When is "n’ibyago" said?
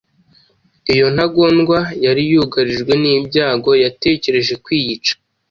3.03-3.71